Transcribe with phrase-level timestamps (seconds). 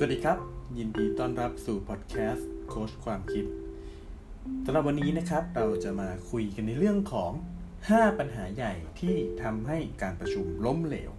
[0.00, 0.38] สวัสดีครับ
[0.78, 3.44] ยินดีต้อนรับสู่พอดแคสต์โค้ชความคิด
[4.64, 7.32] สำหรับวันนี้นะครับ เราจะมาคุยกันในเรื่องของ
[7.76, 11.12] 5 ปัญหาใหญ่ที่ทำให้การประชุมล้มเหลว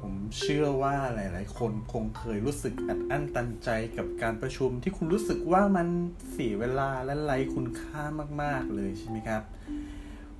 [0.00, 5.88] ผมเชื่อว่าหลาย ๆ คนคงเคยรู้สึกอัดอั้นตันใจกับการประชุมที่คุณรู้สึกว่ามัน
[6.30, 8.02] เสียเวลาและไร้คุณค่า
[8.42, 9.42] มาก ๆ เลยใช่ไหมครับ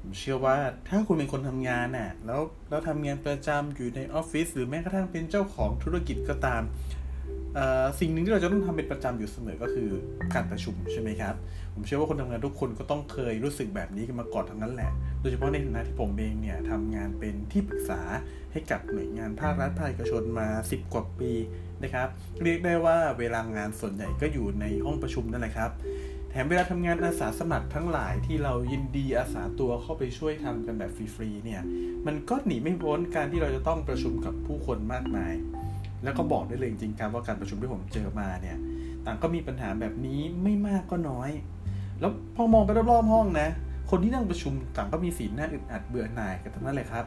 [0.00, 0.56] ผมเชื่อว่า
[0.88, 6.64] ถ้าคุณเป็นคนทำงานน่ะแล้วแล้วทำงานประจำอยู่ในออฟฟิศหรือแม้กระทั่งเป็นเจ้าของธุรกิจก็ตาม
[8.00, 9.88] สิ่งหนึ่งที่เราจะต้องทำเป็นประจำอยู่เสมอก็คือ
[10.34, 11.34] การประชุมใช่ไหมครับ
[11.74, 14.90] ผมเชื่อว่าคนทำงานทุกคนก็ต้องเคยรู้สึกแบบนี้กันมาก่อนทั้งนั้นแหละ
[15.20, 18.00] โดยเฉพาะในฐานะที่ผมเองเนี่ยทำงานเป็นที่ปรึกษา
[18.52, 21.32] ให้กับหน่วยงานภาครัฐภาคเอกชนมา 10 กว่าปี
[21.82, 22.08] นะครับ
[22.42, 25.70] เรียกได้ว่าเวลางานส่วนใหญ่ก็อยู่ในห้องประชุมนั่นแหละครับ
[26.30, 31.62] แถมเวลาทำงานอาสาสมัครทั้งหลายที่เรายินดีอาสาตัวเข้าไปช่วยทำกันแบบฟรีๆเนี่ย
[32.06, 35.34] มันก็หนีไม่พ้นการที่เราจะต้องประชุมกับผู้คนมากมาย
[36.04, 38.56] แล้วก็บอกได้เลยจริงๆครับว่าการประชุมที่ผมเจอมาเนี่ย
[39.06, 41.30] ต่างก็มีปัญหาแบบนี้ไม่มากก็น้อย
[42.00, 43.48] แล้วพอมองไปรอบๆห้องนะ
[43.90, 47.04] คนที่นั่งประชุมต่างก็มีสีหน้าอึดอัดเบื่อหน่ายกันทั้งนั้นเลยครับ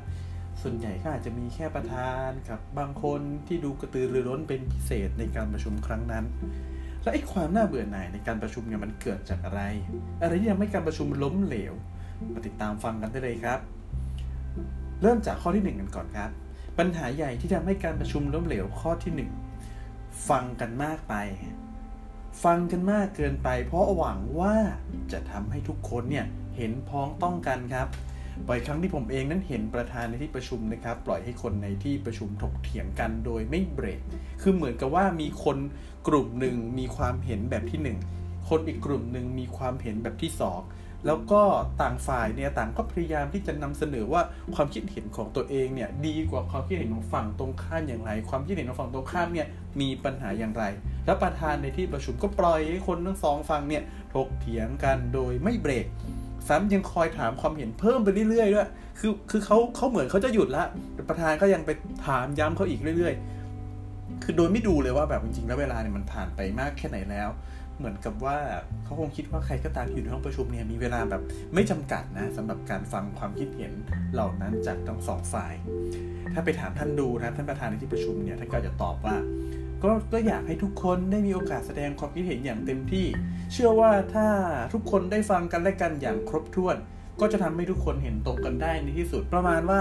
[0.61, 6.25] ส่วนใหญ่ก็อาจจะมีแค่ประธานกับบางคนที่ดูกระตือรือร้นเป็นพิเศษในการประชุมครั้งนั้น
[7.03, 9.61] และไอ้ความน่าเบื่อหน่ายในการประชุมเนี่ยมันเกิดจากอะไร
[10.21, 11.73] อะไรที่ทำให้การประชุมล้มเหลว
[12.33, 13.59] มาติดตามฟังกันได้เลยครับ
[15.01, 16.29] เริ่มจากข้อที่หนึ่งกันก่อนครับ
[16.77, 19.31] ปัญหาใหญ่ที่ทำให้การประชุมล้มเหลวข้อที่หนึ่ง
[20.29, 21.13] ฟังกันมากไป
[22.43, 24.55] ฟังกันมากเกินไป เพราะหวังว่า
[25.11, 26.25] จะทำให้ทุกคนเนี่ย
[26.57, 27.87] เห็นพ้องต้องกันครับ
[28.47, 34.01] บ่อยครั้งที่ผมเองนั้นเห็นประธานในที่ประชุมนะครับ ปล่อยให้คนในที่ประชุมถกเถียงกันโดยไม่เบรก
[34.41, 35.57] คือเหมือนกับว่ามีคน
[36.07, 37.79] กลุ่มหนึ่งมีความเห็นแบบที่
[38.17, 41.41] 1 คนอีกกลุ่มหนึ่งมีความเห็นแบบที่ 2 แล้วก็
[41.81, 44.21] ต่างฝ่ายเนี่ยต่างก็พยายามที่จะนำเสนอว่า
[44.55, 49.47] ความคิดเห็นของตัวเองเนี่ยดีกว่าความคิดเห็นของฝั่งตรงข้ามอย่างไร ความคิดเห็นของฝั่งตรงข้ามเนี่ย
[49.81, 50.63] มีปัญหาอย่างไร
[51.05, 55.85] แล้วประธานในที่ประชุมก็ปล่อยให้คนทั้งสองฝั่งเนี่ยถกเถียงกันโดยไม่เบรก
[56.47, 58.67] ซ้ำยังคอยถามความเห็นเพิ่มไปเรื่อยๆด้วย
[58.99, 60.63] คือคือเขาเขาเหมือนเขาจะหยุดละ
[60.93, 61.69] แต่ประธานก็ยังไป
[62.07, 63.13] ถามย้ำเขาอีกเรื่อย
[63.67, 67.29] ๆ คือโดยไม่ดูเลยว่าแบบจริงๆแล้วเวลาเนี่ยมันผ่านไปมากแค่ไหนแล้ว
[67.77, 68.37] เหมือนกับว่า
[68.83, 71.21] เขาคงคิดว่าใครก็ตามอยู่ในห้องประชุมเนี่ยมีเวลาแบบ
[71.53, 73.73] ไม่จำกัดนะสำหรับการฟังความคิดเห็น
[74.13, 75.53] เหล่านั้นจากทั้งสองฝ่าย
[76.33, 79.15] ถ้าไปถามท่านดูนะท่านประธานในที่ประชุมเนี่ยท่านก็จะตอบว่า
[79.83, 83.05] ก็ก็อยากให้ทุกคนได้มีโอกาสแสดงความคิดเห็นอย่างเต็มที่
[83.53, 84.27] เชื่อว่าถ้า
[84.73, 86.77] ทุกคนได้ฟังกันและกันอย่างครบถ้วน
[87.21, 89.79] ก็จะทำให้ทุกคนเห็นตรงกันได้ในที่สุดประมาณว่า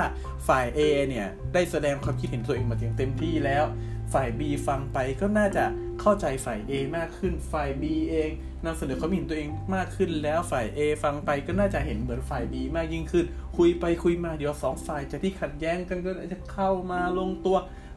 [0.49, 3.65] ฝ่าย A เนี่ยได้แสดงความคิดเห็นตัวเองมาอย่างเต็มที่แล้ว
[4.13, 5.65] ฝ่าย B ฟังไปก็น่าจะ
[6.01, 8.31] เข้าใจฝ่าย A มากขึ้น ฝ่าย B เอง
[8.65, 13.25] นำเสนอความเห็นตัวเองมากขึ้น แล้วฝ่าย A ฟังไปก็น่าจะเห็นเหมือนฝ่าย B มากยิ่งขึ้น
[13.57, 17.57] คุยไปคุยมาเดี๋ยวสองฝ่ายจะที่ขัดแย้งกันก็จะเข้ามาลงตัว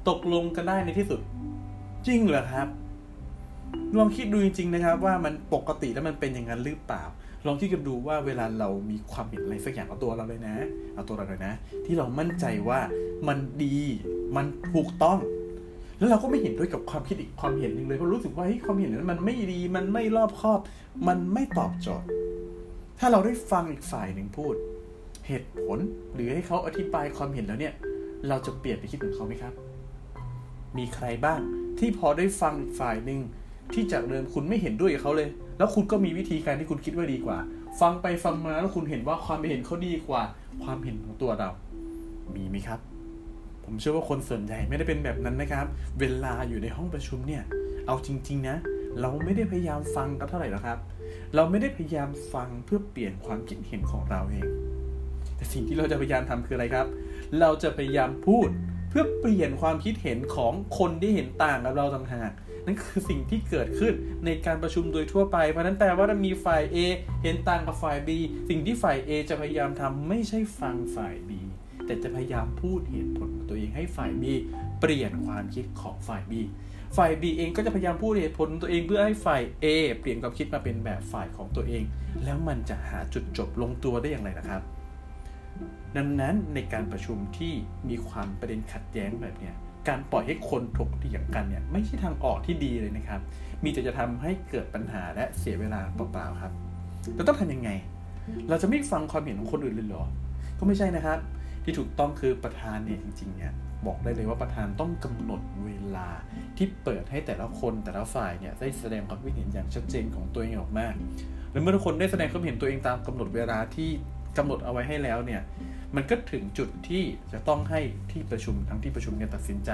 [0.09, 1.19] ตกลงกันได้ในที่สุด
[2.07, 2.67] จริงเหรอครับ
[3.97, 7.03] ลองคิดดูจริง ๆ นะครับ ว่ามันปกติแล้วมันเป็นอย่างนั้นหรือเปล่า
[7.47, 10.55] ลองคิดกันดูว่าเวลาเรามีความเห็นอะไรสักอย่างเอาตัวเราเลยนะ
[10.95, 11.53] เอาตัวเราเลยนะ
[11.85, 12.79] ที่เรามั่นใจว่า
[13.27, 13.77] มันดี
[14.35, 15.17] มันถูกต้อง
[15.97, 20.59] แล้วเราก็ไม่เห็นด้วยกับความคิดอีกความเห็นหนึ่งเลยเพราะรู้สึกว่าความเห็นนั้นมันไม่ดีมันไม่รอบคอบ
[21.07, 22.07] มันไม่ตอบโจทย์
[22.99, 24.55] ถ้าเราได้ฟังอีกฝ่ายหนึ่งพูด
[25.27, 25.77] เหตุผล
[26.13, 27.73] หรือให้เขาอธิบายความเห็นแล้วเนี่ย
[28.27, 29.53] เราจะเปลี่ยนไปคิดเหมือนเขาไหมครับ
[30.77, 31.39] มีใครบ้าง
[31.79, 33.19] ที่พอได้ฟังอีกฝ่ายหนึ่ง
[33.73, 37.37] ที่จากเดิมคุณไม่เห็นด้วยกับเขาเลย แล้วคุณก็มีวิธีการที่คุณคิดว่าดีกว่า
[37.81, 40.21] ฟังไปฟังมาแล้วคุณเห็นว่าความเห็นเขาดีกว่า
[40.63, 41.49] ความเห็นของตัวเรา
[42.35, 42.79] มีไหมครับ
[43.65, 45.65] ผมเชื่อว่าคนส่วนใหญ่ไม่ได้เป็นแบบนั้นนะครับ
[45.99, 47.43] เวลาอยู่ในห้องประชุมเนี่ย
[47.87, 48.55] เอาจริง ๆ นะ
[49.01, 50.79] เราไม่ได้พยายามฟังกันเท่าไหร่หรอกครับ
[51.35, 54.47] เราไม่ได้พยายามฟังเพื่อเปลี่ยนความคิดเห็นของเราเอง
[55.35, 56.87] แต่สิ่งที่เราจะพยายามทำคืออะไรครับ
[57.39, 58.47] เราจะพยายามพูด
[58.89, 62.31] เพื่อเปลี่ยนความคิดเห็นของคนที่เห็นต่างกับเราต่างหาก
[62.65, 63.93] นั่นคือสิ่งที่เกิดขึ้น
[64.25, 66.77] ในการประชุมโดยทั่วไป เพราะนั้นแปลว่าถ้ามีฝ่าย A
[67.23, 68.09] เห็นต่างกับฝ่าย B
[68.49, 71.31] สิ่งที่ฝ่าย A จะพยายามทำไม่ใช่ฟังฝ่าย B
[71.93, 74.23] แต่จะพยายามพูดเหตุผลของตัวเองให้ฝ่าย B
[74.79, 76.33] เปลี่ยนความคิดของฝ่าย B
[76.97, 79.65] ฝ่าย B เองก็จะพยายามพูดเหตุผลตัวเองเพื่อให้ฝ่าย A
[79.99, 81.83] เปลี่ยนความคิดมาเป็นแบบฝ่ายของตัวเอง
[82.23, 84.61] แล้วมันจะหาจุดจบลงตัวได้อย่างไรนะครับ
[85.97, 87.53] ดังนั้นในการประชุมที่
[87.89, 89.51] มีความประเด็นขัดแย้งแบบนี้
[89.87, 93.21] การปล่อยให้คนถกเถียงกันเนี่ยไม่ใช่ทางออกที่ดีเลยนะครับ
[93.63, 96.53] มีแต่จะทำให้เกิดปัญหาและเสียเวลาเปล่าๆครับ
[97.15, 97.69] เราต้องทำยังไง
[98.49, 100.03] เราจะไม่ฟังความเห็นของคนอื่นเลยเหรอ
[100.59, 101.19] ก็ไม่ใช่นะครับ
[101.63, 103.51] ที่ถูกต้องคือประธานเนี่ยจริงๆเนี่ย
[103.85, 106.07] บอกได้เลยว่าประธานต้องกำหนดเวลา
[106.57, 110.87] ที่เปิดให้แต่ละคนแต่ละฝ่ายเนี่ยได้แสดงความคิดเห็นอย่างชัดเจนของตัวเองออกมา
[111.51, 113.89] และเมื่อทุกคนได้แสดงความเห็นตัวเองตามกำหนดเวลาที่
[114.37, 115.41] กำหนดเอาไว้ให้แล้วเนี่ย
[115.95, 117.81] มันก็ถึงจุดที่จะต้องให้
[118.11, 119.71] ที่ประชุมทั้งที่ประชุมเนี่ยตัดสินใจ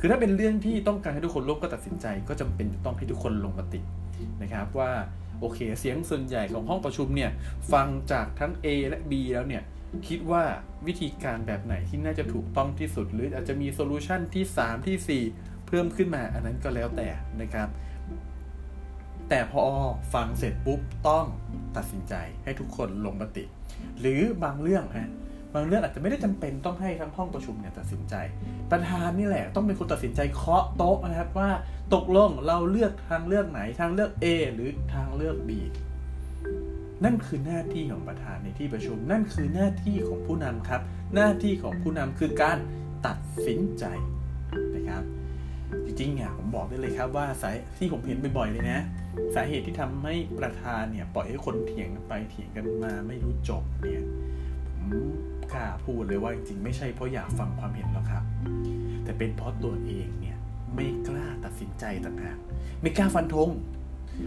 [0.00, 3.80] คือถ้าเป็นเรื่องที่ต้องการให้ทุกคนร่วมก็ตัดสินใจ ก็จำเป็นจะต้องให้ทุกคนลงมติ
[4.42, 4.90] นะครับว่า
[5.40, 7.30] โอเคเสียงส่วนใหญ่ของห้องประชุมเนี่ย
[7.72, 9.62] ฟังจากทั้ง A และ B แล้วเนี่ย
[10.08, 10.44] คิดว่า
[10.86, 17.08] วิธีการแบบไหนที่น่าจะถูกต้องที่สุด หรืออาจจะมี solution ที่ 3 ที่ 4 เพิ่มขึ้นมาอันนั้นก็แล้วแต่
[17.40, 17.68] นะครับ
[19.28, 19.62] แต่พอ
[20.14, 21.26] ฟังเสร็จปุ๊บต้อง
[21.76, 23.44] ตัดสินใจให้ทุกคนลงมติ
[24.00, 25.10] หรือบางเรื่องฮะ
[25.54, 28.14] บางเรื่องอาจจะไม่ได้จำเป็นต้องให้ทั้งห้องประชุมเนี่ยตัดสินใจ
[28.70, 31.50] ประธานนี่แหละต้องเป็นคนตัดสินใจเคาะโต๊ะนะครับว่า
[31.94, 35.50] ตกลงเราเลือกทางเลือกไหนทางเลือก A หรือทางเลือก B
[37.04, 40.80] นั่นคือหน้าที่ของประธานในที่ประชุม นั่นคือหน้าที่ของผู้นำครับ
[41.14, 42.58] หน้าที่ของผู้นำคือการ
[43.06, 43.84] ตัดสินใจ
[44.74, 45.02] นะครับ
[45.84, 48.80] จริงๆเนี่ยผมบอกได้เลยครับว่าสายที่ผมเห็นบ่อยๆเลยนะ
[49.34, 54.04] สาเหตุที่ทำให้ประธานเนี่ยปล่อยให้คนเถียงกันไปเถียงกันมาไม่รู้จบเนี่ย
[54.76, 54.86] ผม
[55.52, 58.24] กล้าพูดเลยว่าจริงๆไม่ใช่เพราะอยากฟังความเห็นหรอกครับ
[59.04, 60.36] แต่เป็นเพราะตัวเองเนี่ย
[60.74, 62.38] ไม่กล้าตัดสินใจต่างหาก
[62.80, 63.48] ไม่กล้าฟันธง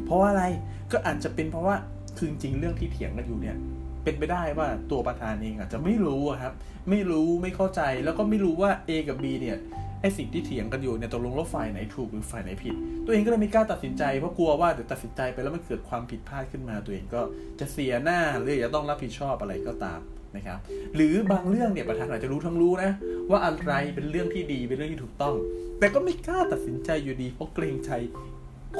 [0.05, 0.45] เพราะว่าอะไร
[0.91, 1.75] ก็อาจจะเป็นเพราะว่า
[2.17, 3.55] คือจริงเรื่องที่เถียงกันอยู่เนี่ย
[4.03, 6.53] เป็นไปได้ว่าตัวประธานเองอาจจะไม่รู้ครับ
[6.89, 9.57] ไม่รู้ไม่เข้าใจแล้วก็ไม่รู้ว่า A กับ B เนี่ย
[10.01, 12.75] ไอสิ่งที่เถียงกันอยู่เนี่ยตกลงว่าฝ่ายไหนถูกหรือฝ่ายไหนผิด
[13.05, 17.21] ตัวเองก็เลยไม่กล้าตัดสินใจเพราะกลัวว่าเดี๋ยวตัดสินใจไปแล้วมันเกิดความผิดพลาดขึ้นมาตัวเองก็
[17.59, 19.99] จะเสียหน้าหรือจะต้องรับผิดชอบอะไรก็ตาม
[20.35, 20.59] นะครับ
[20.95, 22.91] หรือบางเรื่องเนี่ยประธานอาจจะรู้ทั้งรู้นะ
[23.29, 25.35] ว่าอะไรเป็นเรื่องที่ดีเป็นเรื่องที่ถูกต้อง
[25.79, 27.91] แต่ก็ไม่กล้าตัดสินใจอยู่ดีเพราะเกรงใจ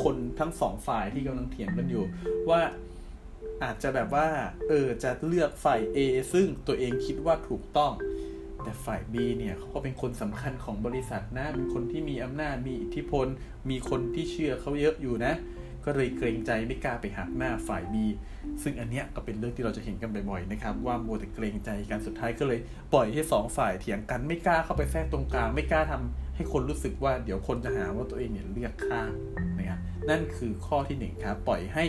[0.04, 2.04] คนทั้งสองฝ่ายที่กำลังเถียงกันอยู่
[2.50, 2.62] ว่า
[3.64, 4.28] อาจจะแบบว่า
[4.68, 5.98] เออ จะเลือกฝ่าย A
[6.34, 7.94] ซึ่งตัวเองคิดว่าถูกต้อง
[8.64, 13.28] แต่ฝ่าย B เนี่ยเขาก็เป็นคนสำคัญของบริษัทนะ เป็นคนที่มีอำนาจ มีอิทธิพล
[13.70, 15.34] มีคนที่เชื่อเขาเยอะอยู่นะ
[15.86, 17.96] ก็เลยเกรงใจไม่กล้าไปหักหน้าฝ่าย B
[18.64, 22.60] ซึ่งอันเนี้ยก็เป็นเรื่องที่เราจะเห็นกันบ่อยๆนะครับ ว่ามัวแต่เกรงใจกันสุดท้ายก็เลย
[22.94, 29.12] ปล่อยให้สองฝ่ายเถียงกันไม่กล้าเข้าไปแทรกตรงกลาง ไม่กล้าทำให้คนรู้สึกว่าเดี๋ยวคนจะหาว่าตัวเองเนี่ยเลือกข้าง
[29.58, 29.80] นะครับ
[30.10, 31.84] นั่นคือข้อที่หนึ่งครับ ปล่อยให้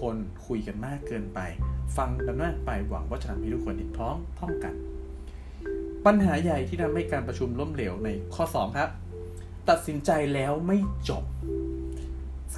[0.00, 0.16] คน
[0.46, 1.40] คุยกันมากเกินไป
[1.96, 4.74] ฟังกันมากไปหวังว่าจะทำให้ทุกคนเห็นพร้อมต้องกัน
[6.06, 8.90] ปัญหาใหญ่ที่ทำให้การประชุมล้มเหลวในข้อ 2 ครับ
[9.68, 10.78] ตัดสินใจแล้วไม่
[11.08, 11.24] จบ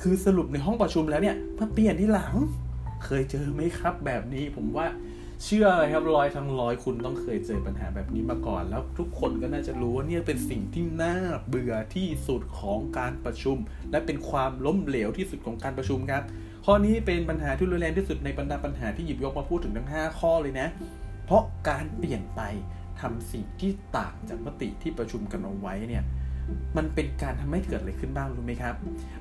[0.00, 2.34] คือสรุปในห้องประชุมแล้วเนี่ยมาเปลี่ยนที่หลัง
[3.04, 4.86] เคยเจอไหมครับ แบบนี้ผมว่า
[5.44, 11.16] เชื่อเลยครับร้อยทั้งร้อยคุณต้องเคยเจอปัญหาแบบนี้มาก่อน แล้วทุกคนก็น่าจะรู้ว่าเนี่ยเป็นสิ่งที่น่า
[11.48, 13.56] เบื่อที่สุดของการประชุม
[13.90, 16.22] และเป็นความล้มเหลวที่สุดของการประชุมครับ
[16.64, 20.68] ข้อนี้เป็นปัญหาที่รุนแรงที่สุดในบรรดาปัญหาที่หยิบยกมาพูดถึงทั้ง 5 ข้อเลยนะ
[21.24, 22.40] เพราะการเปลี่ยนไป
[23.00, 26.04] ทำสิ่งที่ต่างจากมติที่ประชุมกันเอาไว้เนี่ย
[26.76, 28.74] มันเป็นการทำให้เกิดอะไรขึ้นบ้างรู้ไหมครับ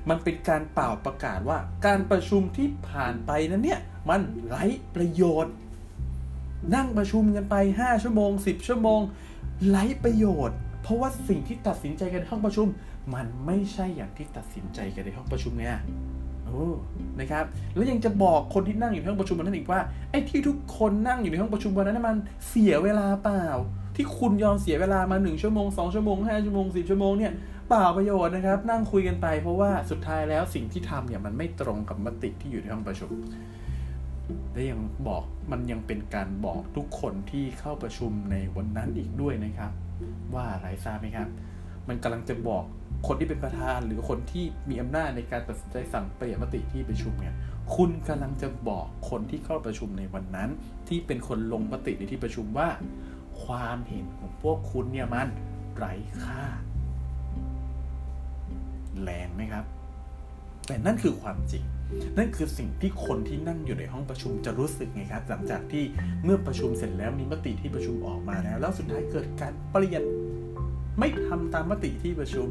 [0.08, 3.80] มันเป็นการเป่าประกาศว่าการประชุมที่ผ่านไปนั้นเนี่ย
[4.10, 4.64] มันไร้
[4.94, 5.54] ประโยชน์
[6.74, 9.00] นั่งประชุมกันไป 5 ชั่วโมง 10 ชั่วโมง
[9.68, 12.68] ไร้ประโยชน์ เพราะว่าสิ่งที่ตัดสินใจกันในห้องประชุม
[13.14, 15.76] มันไม่ใช่อย่างที่ตัดสินใจกันในห้องประชุมเนี่ย
[16.48, 16.66] โอ้
[17.20, 19.80] นะครับ แล้วยังจะบอกคนที่นั่งอยู่ในห้องประชุมวันนั้นอีกว่า
[20.10, 22.16] ไอ้ที่ทุกคนนั่งอยู่ในห้องประชุมวันนั้นมัน
[22.48, 23.46] เสียเวลาเปล่า
[23.96, 27.32] ที่คุณยอมเสียเวลามาหนึ่งชั่วโมงสองชั่วโมงห้าชั่วโมงสิบชั่วโมงเนี่ย
[27.68, 33.12] เปล่าประโยชน์นะครับ นั่งคุยกันไป เพราะว่าสุดท้ายแล้วสิ่งที่ทำเนี่ยมันไม่ตรงกับมติที่อยู่ในห้องประชุม
[34.52, 39.72] และยังบอกมันยังเป็นการบอกทุกคนที่เข้าประชุมในวันนั้นอีกด้วยนะครับ
[40.34, 41.28] ว่าอะไรทราบไหมครับ
[41.88, 42.64] มันกำลังจะบอก
[43.06, 47.34] คนที่เป็นประธานหรือคนที่มีอำนาจในการตัดสินใจสั่งเปลี่ยนมติที่ประชุมเนี่ย
[47.76, 50.50] คุณกำลังจะบอกคนที่เข้าประชุมในวันนั้น
[50.88, 52.68] ที่เป็นคนลงมติในที่ประชุมว่า
[53.42, 55.28] ความเห็นของพวกคุณเนี่ยมัน
[55.76, 56.42] ไร้ค่า
[59.02, 59.64] แรงไหมครับ
[60.66, 61.64] แต่นั่นคือความจริง
[62.18, 65.84] นั่นคือสิ่งที่คนที่นั่งอยู่ในห้องประชุมจะรู้สึกไงครับ หลังจากที่
[66.24, 70.02] เมื่อประชุมเสร็จแล้วมีมติที่ประชุมออกมาแล้ว แล้วสุดท้ายเกิดการเปลี่ยน
[70.98, 72.46] ไม่ทำตามมติที่ประชุม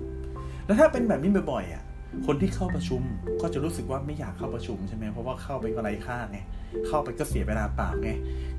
[0.68, 1.84] แล้วถ้าเป็นแบบนี้บ่อยๆอะ
[2.26, 3.02] คนที่เข้าประชุม
[3.42, 6.40] ก็จะรู้สึกว่าไม่อยากเข้าประชุมใช่ไหมเพราะว่าเข้าไปก็ไร้ค่าไง
[6.88, 8.10] เข้าไปก็เสียเวลาเปล่าไง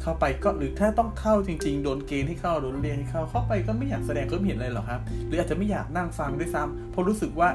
[0.03, 7.49] เข้าไปก็หรือถ้าต้องเข้าจริง ๆ โดนเกณฑ์ให้เข้าโดนเรียนให้เข้าเข้าไปก็ไม่อยากแสดงความเห็นอะไรหรอกครับ หรืออาจจะไม่อยากนั่งฟังด้วยซ้ำเพราะรู้สึกว่า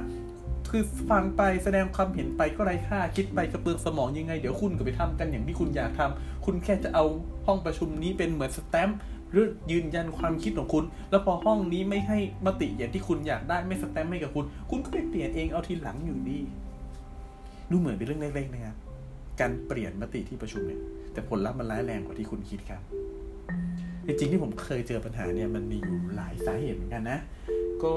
[0.72, 7.06] คือฟังไปแสดงความเห็นไปก็ไร้ค่าคิดไปกระเปืองสมองยังไง เดี๋ยวคุณก็ไปทำกันอย่างที่คุณอยากทำคุณแค่จะเอา
[7.46, 8.98] ห้องประชุมนี้เป็นเหมือนสแตมป์
[9.34, 16.40] หรือยืนยันความคิดของคุณ แล้วพอห้องนี้ไม่ให้มติอย่างที่คุณอยากได้ไม่สแตมป์ให้กับคุณ คุณก็ไปเปลี่ยนเองเอาทีหลังอยู่ดี
[17.70, 18.75] ดูเหมือนเป็นเรื่องเล็กๆนะครับ
[19.40, 20.82] การเปลี่ยนมติที่ประชุมเนี่ย
[21.13, 22.82] แต่ผลลัพธ์มันร้ายแรงกว่าที่คุณคิดครับ
[24.06, 27.20] จริงๆที่ผมเคยเจอปัญหาเนี่ยมันมีอยู่หลายสาเหตุเหมือนกันนะ
[27.84, 27.94] ก็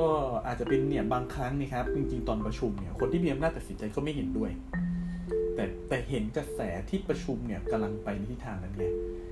[0.47, 4.51] อาจจะเป็นเนี่ยบางครั้งนี่ครับจริงๆตอนประชุมเนี่ยคนที่มีอำนาจตัดสินใจก็ไม่เห็นด้วย
[5.55, 8.85] แต่แต่เห็นกระแสที่ประชุมเนี่ยกำลังไปในทิศทางนั้นไง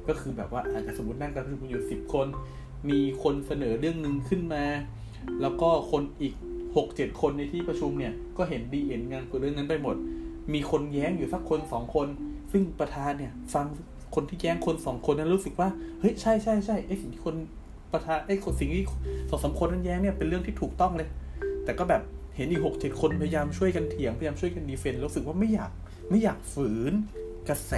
[0.08, 2.26] ก็คือแบบว่าอาจจะสมมตินั่งกันประชุมอยู่สิบคน
[2.88, 4.64] มีคนเสนอเรื่องหนึ่งขึ้นมา
[5.40, 6.34] แล้วก็คนอีก
[6.76, 9.96] หกเจ็ดคนในที่ประชุมเนี่ย ก็เห็นดีเห็นงานกับเรื่องนั้นไปหมด
[10.54, 12.08] มีคนแย้งอยู่สักคนสองคน
[12.52, 13.66] ซึ่งประธานเนี่ย ฟัง
[14.14, 15.68] คนที่แย้งคนสองคนนั้นรู้สึกว่า
[16.00, 17.34] เฮ้ยใช่ใช่ใช่ไอ้สิ่งที่คน
[17.92, 18.84] ประธานไอ้คนสิ่งที่
[19.30, 21.08] สองสามคนนั้นแย้งเนี่ยเป็นเรื่องที่ถูกต้องเลย
[21.64, 22.02] แต่ก็แบบ
[22.36, 25.70] เห็นอีกหกเจ็ดคนพยายามช่วยกันเถียงพยายามช่วยกันดีเฟนต์รู้สึกว่าไม่อยาก
[26.10, 26.92] ไม่อยากฝืน
[27.48, 27.72] กระแส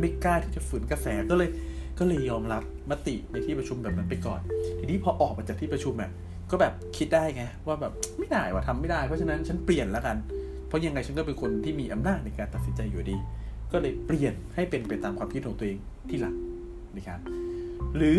[0.00, 1.50] ไม่กล้าที่จะฝืนกระแสก็เลย
[1.98, 4.40] ก็เลยยอมรับมติในที่ประชุมแบบนั้นไปก่อน
[4.78, 6.10] ทีนี้พอออกมาจากที่ประชุมอะ
[6.50, 10.16] ก็แบบคิดได้ไงว่าแบบไม่ได้ว่าทำไม่ได้ เพราะฉะนั้นฉันเปลี่ยนแล้วกัน
[10.68, 13.16] เพราะยังไงฉันก็เป็นคนที่มีอำนาจในการตัดสินใจอยู่ดี
[13.72, 15.78] ก็เลยเปลี่ยนให้เป็นไปตามความคิดของตัวเอง
[16.08, 16.34] ที่หลัก
[16.96, 17.20] นะครับ
[17.96, 18.18] หรือ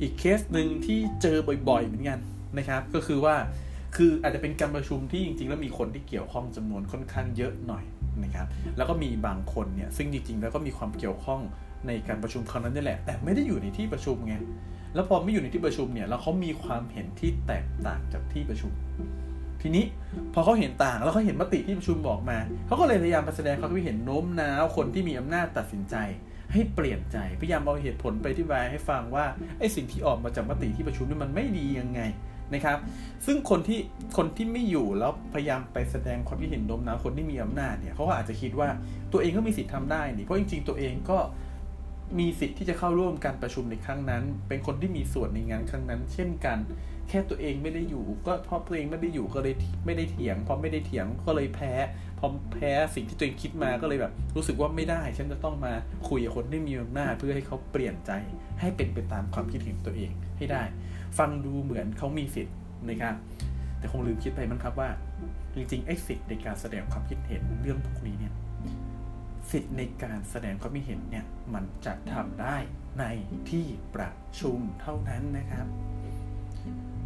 [0.00, 1.36] อีกเคสหนึ่งที่เจอ
[1.68, 2.18] บ่อยๆเหมือนกัน
[2.58, 3.36] นะครับ ก็คือว่า
[3.96, 7.84] คืออาจจะเป็นการประชุมที่จริงๆ แล้วมีคนที่เกี่ยวข้องจำนวนค่อนข้างเยอะหน่อย
[8.22, 11.40] นะครับแล้วก็มีบางคนเนี่ยซึ่งจริงๆ แล้วก็มีความเกี่ยวข้อง
[11.86, 14.34] ในการประชุมครั้งนั้นนี่แหละ แต่ไม่ได้อยู่ในที่ประชุมไง
[14.94, 18.72] แล้วพอไม่อยู่ในที่ประชุมเนี่ยแล้วเขามีความเห็นที่แตกต่างจากที่ประชุม
[19.62, 19.84] ทีนี้
[20.34, 25.96] พอเขาเห็นต่างแล้วเขาเห็นมติที่ประชุมบอกมาเขาก็เลยพยายามแสดงความคิดเห็นโน้มน้าวคนที่มีอำนาจตัดสินใจ
[26.52, 29.24] ให้เปลี่ยนใจพยายามเอาเหตุผลไปที่บายให้ฟังว่า
[29.58, 32.00] ไอ้สิ่งที่ออกมาจากมติที่ประชุมนี่มันไม่ดียังไง
[32.52, 32.78] นะครับ
[33.26, 33.80] ซึ่งคนที่
[34.16, 38.68] คนที่ไม่อยู่แล้วพยายามไปแสดงความคิดเห็นโน้มน้าวคนที่มีอำนาจเนี่ยเขาก็อาจจะคิดว่า
[39.12, 41.18] ตัวเองก็มีสิทธิ์ทำได้นี่เพราะจริงๆ ตัวเองก็
[42.18, 46.58] มีสิทธิ์ที่จะเข้าร่วมการประชุมในครั้งนั้น เป็นคนที่มีส่วนในงานครั้งนั้น เช่นกัน
[47.08, 51.72] แค่ตัวเองไม่ได้อยู่ ก็เพราะตัวเองไม่ได้อยู่ก็เลยไม่ได้เถียงพอไม่ได้เถียงก็เลยแพ้
[52.18, 55.72] พอแพ้สิ่งที่ตัวเองคิดมาก็เลยแบบ รู้สึกว่าไม่ได้ ฉันจะต้องมา
[56.08, 58.12] คุยกับคนที่มีอำนาจเพื่อให้เขาเปลี่ยนใจ
[58.60, 60.62] ให้เป็นไปตามความคิดเห็นตัวเองให้ได้
[61.18, 62.56] ฟังดูเหมือนเขามีสิทธิ์
[62.88, 63.14] นะครับ
[63.78, 64.90] แต่คงลืมคิดไปมั้งครับว่า
[65.54, 68.32] จริงๆไอ้สิทธิ์ในการแสดงความคิดเห็นเรื่องพวกนี้เนี่ย
[69.50, 72.56] สิทธิ์ในการแสดงความคิดเห็นเนี่ยมันจะทำได้
[72.98, 73.04] ใน
[73.50, 75.66] ที่ประชุมเท่านั้นนะครับ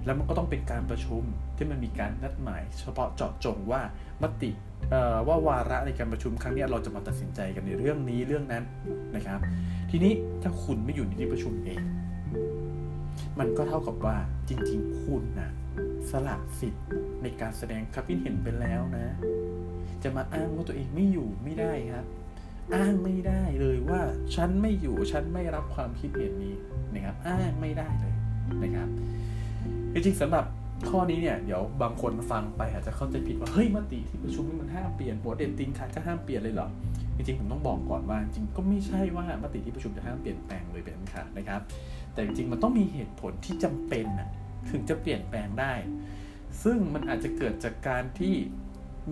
[0.04, 1.22] แล้วมันก็ต้องเป็นการประชุม
[1.56, 3.82] ที่มันมีการนัดหมาย เฉพาะเจาะจงว่า
[4.22, 4.50] มติ
[5.28, 8.64] ว่าวาระในการประชุมครั้งนี้เราจะมาตัดสินใจกันในเรื่องนี้เรื่องนั้น
[9.16, 9.40] นะครับ
[9.90, 10.12] ทีนี้
[10.42, 11.80] ถ้าคุณไม่อยู่ในที่ประชุมเอง
[13.38, 14.16] มันก็เท่ากับว่า
[14.48, 15.50] จริง ๆ คุณนะ
[16.10, 16.86] สละสิทธิ์
[17.22, 19.14] ในการแสดงความคิดเห็นไปแล้วนะ
[20.02, 22.06] จะมาอ้างว่าตัวเองไม่อยู่ไม่ได้ครับ
[22.74, 24.00] อ้างไม่ได้เลยว่า
[24.34, 26.54] ฉันไม่อยู่ฉันไม่รับความคิดเห็นนี้
[26.94, 28.14] นะครับ อ้างไม่ได้เลย
[28.62, 28.88] นะครับ
[29.92, 30.44] จริงๆสำหรับ
[30.88, 36.68] ข้อนี้เนี่ยเดี๋ยวบางคนฟังไปอาจจะเข้าใจผิดว่าเฮ้ยมติที่ประชุมนี่มันห้ามเปลี่ยนหัวเด่นติงขาดก็ห้ามเปลี่ยนเลยเหรอ
[37.16, 41.60] จริงๆผมต้องบอกก่อนว่าจริงก็ไม่ใช่ว่ามติที่ประชุมจะห้ามเปลี่ยนแปลงเลยเป็นขาดนะครับ
[42.18, 44.28] แต่จริงมันต้องมีเหตุผลที่จำเป็นนะ
[44.70, 45.74] ถึงจะเปลี่ยนแปลงได้
[46.64, 48.34] ซึ่งมันอาจจะเกิดจากการที่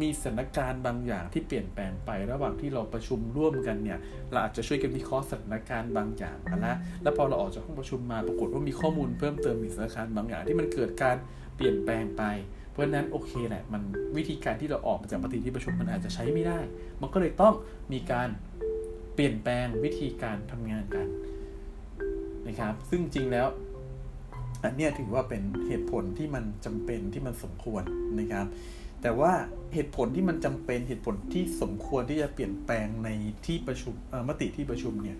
[0.00, 3.98] มีสถานการณ์บางอย่างที่เปลี่ยนแปลงไประหว่างที่เราประชุมร่วมกันเนี่ย
[4.30, 6.36] เราอาจจะช่วยกันวิเคราะห์สถานการณ์บางอย่าง
[6.66, 11.16] นะแล้วพอเราออกจากห้องประชุมมาปรากฏว่ามีข้อมูลเพิ่มเติมมีสถานการณ์บางอย่างที่มันเกิดการ
[11.56, 12.22] เปลี่ยนแปลงไป
[12.70, 13.82] เพราะนั้นโอเคแหละมัน
[14.16, 16.60] วิธีการที่เราออกมาจากมติที่ประชุมมันอาจจะใช้ไม่ได้
[17.00, 17.54] มันก็เลยต้อง
[17.92, 18.28] มีการ
[19.14, 21.06] เปลี่ยนแปลงวิธีการทำงานกัน
[22.48, 23.48] นะครับ ซึ่งจริงแล้ว
[24.64, 27.82] อันนี้ถือว่าเป็นเหตุผลที่มันจำเป็นที่มันสมควร
[28.20, 28.46] นะครับ
[29.02, 29.32] แต่ว่า
[29.74, 33.08] เหตุผลที่มันจำเป็นเหตุผลที่สมควรที่จะเปลี่ยนแปลงใน
[33.46, 33.94] ที่ประชุม
[34.28, 35.18] มติที่ประชุมเนี่ย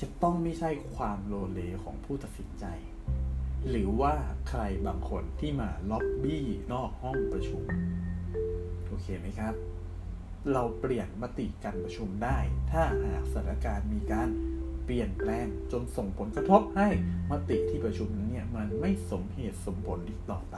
[0.00, 2.64] จะต้องไม่ใช่ความโลเลของผู้ตัดสินใจ
[3.68, 4.14] หรือว่า
[4.48, 7.62] ใครบางคนที่มาล็อบบี้นอกห้องประชุม
[8.86, 9.54] โอเคไหมครับ
[10.52, 12.38] เราเปลี่ยนมติการประชุมได้
[12.70, 14.28] ถ้าหากสถานการณ์มีการ
[14.88, 16.88] เปลี่ยนแปลงจนส่งผลกระทบให้
[17.30, 20.56] มติที่ประชุมนั้นเนี่ยมันไม่สมเหตุสมผลอีกต่อไป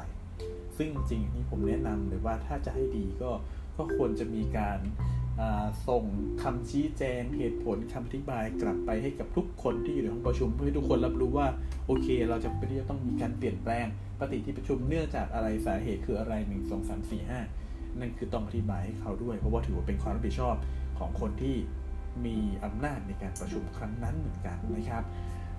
[0.77, 3.31] ซึ่งจริงนี่ผมแนะนำเลยว่าถ้าจะให้ดีก็
[3.77, 4.79] ก็ควรจะมีการ
[5.89, 6.05] ส่ง
[6.43, 11.49] คำชี้แจงเหตุผลคำอธิบายกลับไปให้กับทุกคนที่อยู่ในห้องประชุมเพื่อให้ทุกคนรับรู้ว่า
[11.87, 13.87] โอเค เราจะไปที่จะต้องมีการเปลี่ยนแปลง
[14.19, 17.41] ปฏิที่ประชุมเนื่องจากอะไรสาเหตุคืออะไรหนึ่งสองสามสี่ห้า
[17.99, 20.55] นั่นคือต้องอธิบายให้เขาด้วย เพราะว่าถือว่าเป็นความรับผิดชอบ
[20.99, 21.57] ของคนที่
[22.25, 25.05] มีอำนาจในการประชุมครั้งนั้นเหมือนกันนะครับ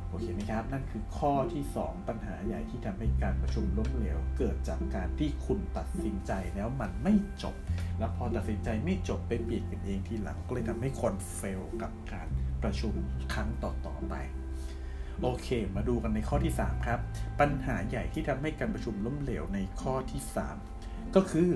[0.10, 7.56] โอเคไหมครับนั่นคือข้อที่ 2 ปัญหาใหญ่ที่ทำให้การประชุมล้มเหลว เกิดจากการที่คุณตัดสินใจแล้วมันไม่จบ
[8.00, 12.28] แล้วพอตัดสินใจไม่จบไปเปลี่ยนกันเองทีหลังก็เลยทำให้คนเฟลกับการ
[12.64, 12.94] ประชุม
[13.34, 14.16] ครั้งต่อๆไป
[15.22, 17.00] โอเค มาดูกันในข้อที่ 3 ครับ
[17.40, 20.22] ปัญหาใหญ่ที่ทำให้การประชุมล้มเหลวในข้อที่
[20.68, 21.50] 3 ก็คือ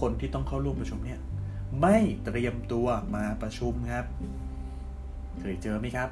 [0.00, 1.20] คนที่ต้องเข้าร่วมประชุมเนี่ย
[1.80, 4.06] ไม่เตรียมตัวมาประชุมครับ
[5.40, 6.08] เคยเจอไหมครับ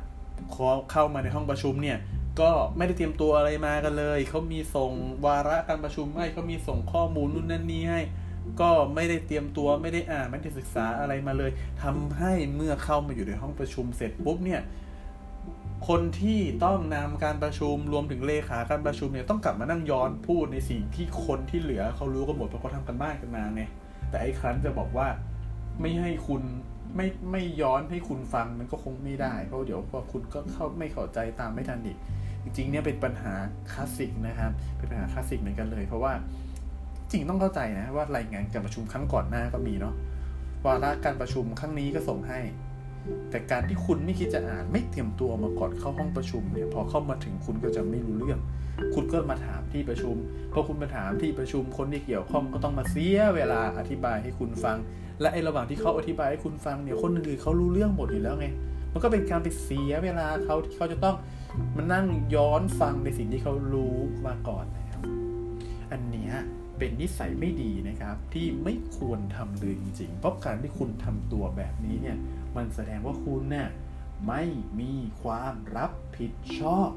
[0.93, 1.99] เข้ามาในห้องประชุมเนี่ย
[2.41, 4.93] ก็ไม่ได้เตรียมตัวอะไรมากันเลย เขามีส่ง
[5.27, 8.01] วาระการประชุมให้เขามีส่งข้อมูลนู่นนั่นนี่ให้
[8.61, 11.51] ก็ไม่ได้เตรียมตัวไม่ได้อ่านไม่ได้ศึกษาอะไรมาเลย
[11.83, 14.61] ทำให้เมื่อเข้ามาอยู่ในห้องประชุมเสร็จปุ๊บเนี่ย
[15.89, 23.63] คนที่ต้องนำการประชุมรวมถึงเลขาการประชุมเนี่ยต้องกลับมานั่งย้อนพูดในสิ่งที่คนที่เหลือเขารู้กันหมดเพราะเขาทำกันบ้านกันมาไง
[24.11, 25.09] แต่ไอ้ครั้นจะบอกว่า
[25.81, 26.43] ไม่ให้คุณ
[26.97, 31.99] ไม่ไม่ย้อนให้คุณฟังมันก็คงไม่ได้ เพราะเดี๋ยวพอคุณก็เข้าไม่เข้าใจตามไม่ทันอีก
[32.43, 33.33] จริงๆเนี่ยเป็นปัญหา
[33.73, 36.13] คลาสสิกนะครับ เป็นปัญหาคลาสสิกเหมือนกันเลย เพราะว่า
[37.11, 39.95] จริงต้องเข้าใจนะว่ารายงานการประชุมครั้งก่อนหน้าก็มีเนาะ
[40.67, 42.41] วาระการประชุมครั้งนี้ก็ส่งให้
[43.31, 48.39] แต่การที่คุณไม่คิดจะอ่านไม่เตรียมตัวมาก่อนเข้าห้องประชุมเนี่ยพอเข้ามาถึงคุณก็จะไม่รู้เรื่อง
[48.95, 50.17] คุณก็มาถามที่ประชุม
[50.53, 54.79] พอคุณมาถามที่ประชุมคนที่เกี่ยวข้องก็ต้องมาเสียเวลาอธิบายให้คุณฟัง
[55.21, 58.47] และไอ้ระหว่างที่เขาอธิบายให้คุณฟังเนี่ยคนอื่นเขารู้เรื่องหมดอยู่แล้วไง
[58.93, 61.17] มันก็เป็นการไปเสียเวลาเขาที่เขาจะต้อง
[61.77, 63.97] มานั่งย้อนฟังในสิ่งที่เขารู้
[64.27, 65.03] มาก่อนนะครับ
[65.93, 66.35] อันเนี้ย
[66.79, 72.17] เป็นนิสัยไม่ดีนะครับที่ไม่ควรทำเลยจริงๆ เพราะการที่คุณทำตัวแบบนี้เนี่ย
[72.57, 73.69] มันแสดงว่าคุณเนี่ย
[74.27, 74.43] ไม่
[74.81, 76.91] มีความรับผิดชอบ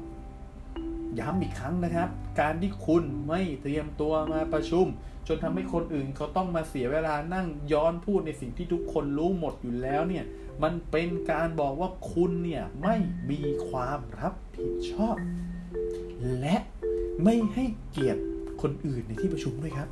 [1.18, 2.08] ย้ำอีกครั้งนะครับ
[2.40, 4.86] การที่คุณไม่เตรียมตัวมาประชุม
[5.26, 10.24] จนทำให้คนอื่นเขาต้องมาเสียเวลานั่งย้อนพูดในสิ่งที่ทุกคนรู้หมดอยู่แล้วเนี่ย
[10.62, 12.96] มันเป็นการบอกว่าคุณเนี่ยไม่
[13.30, 15.16] มีความรับผิดชอบ
[16.40, 16.56] และ
[17.24, 18.22] ไม่ให้เกียรติ
[18.62, 19.88] คนอื่นในที่ประชุมด้วยครับ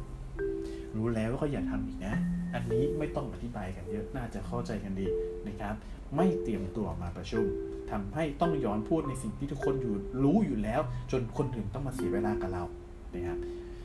[0.96, 2.14] รู้แล้วก็อย่าทำอีกนะ
[2.56, 5.06] อันนี้ไม่ต้องอธิบายกันเยอะน่าจะเข้าใจกันดี
[5.46, 5.74] นะครับ
[6.16, 7.46] ไม่เตรียมตัวมาประชุม
[7.90, 10.80] ทำให้ต้องย้อนพูดในสิ่งที่ทุกคนอยู่รู้อยู่แล้ว
[11.12, 12.64] จนคนอื่นต้องมาเสียเวลากับเรา
[13.14, 13.38] นะครับ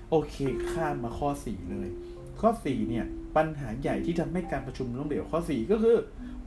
[0.09, 0.35] โอเค
[0.71, 1.89] ข้ามมาข้อ 4 เลย
[2.41, 3.05] ข้อ 4 เนี่ย
[3.37, 5.97] ปัญหาใหญ่ที่ทำให้การประชุมล้มเหลวข้อ 4 ก็คือ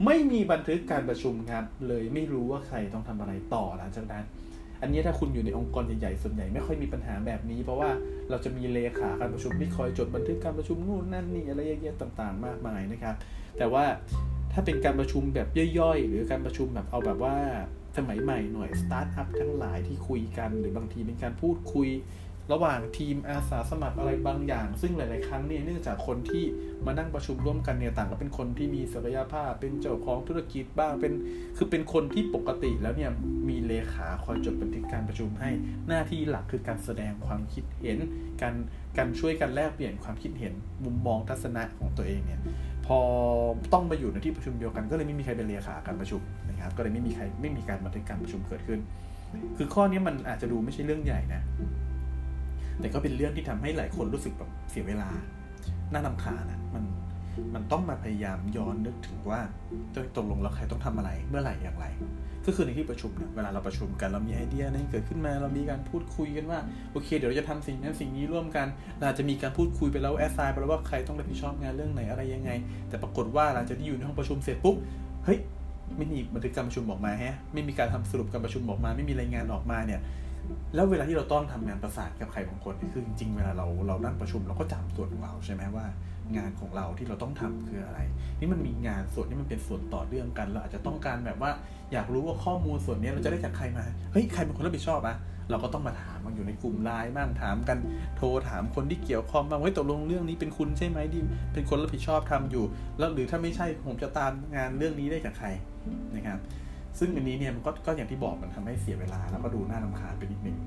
[0.05, 4.23] ไม่มีบันทึกการประชุมครับเลยไม่รู้ว่าใครต้องทำอะไรต่อหลังจากนั้น
[4.81, 7.89] อันนี้ถ้าคุณอยู่ในองค์กรใหญ่ๆส่วนใหญ่ไม่ค่อยมีปัญหาแบบนี้ เพราะว่า
[8.29, 13.15] เราจะมีเลขาการประชุมที่คอยจดบันทึกการประชุมนู่นนั่นนี่อะไรเยอะๆต่าง ๆ มากมายนะครับ
[13.57, 13.85] แต่ว่า
[14.53, 15.47] ถ้าเป็นการประชุมแบบ
[15.79, 17.35] ย่อยๆ หรือการประชุมแบบเอาแบบว่า
[17.97, 21.87] สมัยใหม่หน่อยสตาร์ทอัพทั้งหลายที่คุยกัน หรือบางทีเป็นการพูดคุย
[22.51, 26.43] ระหว่างทีมอาสาสมัครอะไรบางอย่าง ซึ่งหลาย ๆ ครั้งเนี่ยเนื่องจากคนที่
[26.85, 31.13] มานั่งประชุมร่วมกันเนี่ยต่างก็เป็นคนที่มีศักยภาพ เป็นเจ้าของธุรกิจบ้างเป็น
[31.57, 33.11] คือเป็นคนที่ปกติแล้วเนี่ย
[33.49, 35.49] มีเลขาคอยจดบันทึกการประชุมให้
[35.87, 37.97] หน้าที่หลักคือการแสดงความคิดเห็น
[38.41, 38.55] การ
[38.97, 40.53] การช่วยกันแลกเปลี่ยนความคิดเห็น
[40.85, 42.41] มุมมองทัศนะของตัวเองเนี่ย
[42.85, 42.99] พอ
[43.73, 48.79] ต้องมาอยู่ในที่ประชุมเดียวกันก็เลยไม่มีใครเป็นเลขาการประชุมนะครับก็เลยไม่มีใครไม่มีการบันทึกการประชุมเกิดขึ้น
[49.57, 51.41] คือข้อนี้มันอาจจะดูไม่ใช่เรื่องใหญ่นะ
[52.79, 55.09] แต่ก็เป็นเรื่องที่ทำให้หลายคนรู้สึกแบบเสียเวลา
[55.93, 56.83] น่าลำคาญอะมัน
[57.55, 59.39] มันต้องมาพยายามย้อนนึกถึงว่า
[60.15, 61.85] ตกลงเราใครต้องทำอะไรเมื่อไหร่อย่างไร
[62.45, 66.59] ก็คือในที่ประชุมเนี่ยเวลาเราประชุมกันเรามีไอเดียอะไรเกิดขึ้นมาเรามีการพูดคุยกันว่า
[66.91, 72.51] โอเค เดี๋ยวเราจะทำสิ่งนั้นสิ่งนี้ร่วมกันเราจะมีการพูดคุยไปแล้วแอสไซน์ไปแล้วว่าใครต้องรับผิดชอบงานเรื่องไหนอะไรยังไง
[72.89, 74.75] แต่ปรากฏว่าหลังจากที่อยู่ในห้องประชุมเสร็จปุ๊บ
[75.25, 75.39] เฮ้ย
[75.97, 79.99] ไม่มีบันทึกการประชุมออกมาฮะไม่มีการทำสรุปการประชุมออกมา ไม่มีรายงานออกมาเนี่ย
[80.75, 85.85] แล้วเวลาที่เราต้องทำงานประสานกับใครบางคนคือจริงๆเวลาเราเรานั่งประชุมเราก็จำส่วนของเราใช่ไหมว่า
[86.37, 87.99] งานของเราที่เราต้องทำคืออะไร
[88.39, 91.51] นี่มันมีงานส่วนที่มันเป็นส่วนต่อเรื่องกันเราอาจจะต้องการแบบว่า
[91.93, 95.17] อยากรู้ว่าข้อมูลส่วนนี้เราจะได้จากใครมาเฮ้ยใครเป็นคนรับผิดชอบอะ
[95.49, 97.77] เราก็ต้องมาถามมันอยู่ในกลุ่มไลน์บ้างถามกัน
[98.17, 101.21] โทรถามคนที่เกี่ยวข้องบ้างว่าตกลงเรื่องนี้เป็นคุณใช่ไหมที่
[101.53, 102.65] เป็นคนรับผิดชอบทำอยู่
[102.99, 105.47] แล้วหรือถ้าไม่ใช่ผมจะตามงานเรื่องนี้ได้จากใคร
[106.15, 106.39] นะครับ
[106.99, 110.57] ซึ่งอันนี้เนี่ยมันก็ก็อย่างที่บอกมันทำให้เสียเวลาแล้วก็ดูน่ารำคาญไปนิดนึง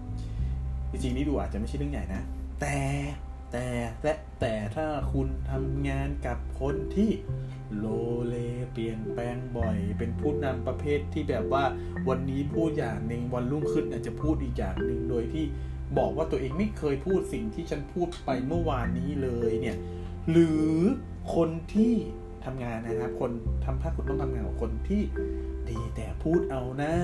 [0.90, 2.22] จริงๆนี่ดูอาจจะไม่ใช่เรื่องใหญ่นะ
[2.60, 2.78] แต่
[3.52, 3.66] แต่
[4.02, 7.10] แต่แต่ถ้าคุณทำงานกับคนที่
[7.76, 7.86] โล
[8.26, 8.34] เล
[8.72, 11.64] เปลี่ยนแปลงบ่อย เป็นผู้นำประเภทที่แบบว่า
[12.08, 15.44] วันนี้พูดอย่างหนึ่งวันรุ่งขึ้นอาจจะพูดอีกอย่างหนึ่งโดยที่
[15.98, 19.76] บอกว่าตัวเองไม่เคยพูดสิ่งที่ฉันพูดไปเมื่อวานนี้เลยเนี่ย
[20.30, 20.72] หรือ
[21.34, 21.94] คนที่
[22.44, 23.30] ทำงานนะครับ คน
[23.64, 25.02] ทำถ้าคุณต้องทำงานกับคนที่
[25.72, 26.96] ดีแต่พูดเอาหน้า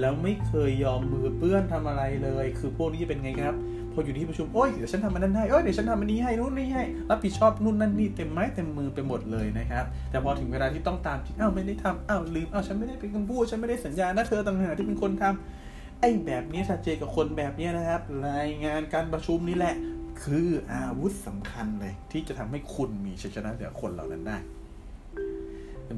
[0.00, 3.54] แล้วไม่เคยยอมมือเปื้อนทำอะไรเลย คือพวกนี้จะเป็นไงครับ
[3.92, 19.74] พออยู่ที่ประชุมโอ้ยเดี๋ยวฉันทำมันนั้นให้โอ้ยเดี๋ยวฉันทำมันนี้ให้นู่นนี่ให้รับผิดชอบนู่นนั่นนี่เต็มไม้เต็มมือไปหมดเลยนะครับ แต่พอถึงเวลาที่ต้องตามที่อ้าวไม่ได้ทำอ้าวลืมอ้าวฉันไม่ได้เป็นคนพูดฉันไม่ได้สัญญานะเธอต่างหากที่เป็นคนทำไอ้แบบนี้ชัดเจนกับคนแบบนี้นะครับ รายงานการประชุมนี่แหละ
[20.22, 24.38] คืออาวุธสำคัญเลย ที่จะทำให้คุณมีชัยชนะเหนือคนเหล่านั้นได้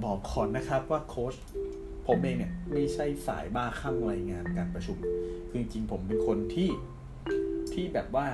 [0.04, 1.34] บอกขอนนะครับว่าโค้ช
[2.12, 4.96] ผมเองเนี่ยไม่ใช่สายบ้าคลั่งรายงานการประชุม
[5.48, 6.70] คือจริงๆผมเป็นคนที่
[7.72, 8.26] ที่แบบว่า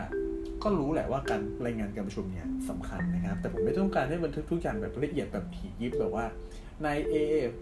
[0.62, 6.26] ก็รู้แหละว่าการรายงานการประชุมเนี่ยสำคัญนะครับ แต่ผมไม่ต้องการให้บันทึกทุกอย่างแบบละเอียดแบบถี่ยิบแบบว่า
[6.86, 7.14] นายเอ